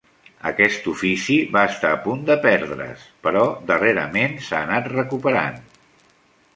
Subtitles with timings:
[0.51, 5.63] Aquest ofici va estar a punt de perdre's, però darrerament s'ha anat recuperant.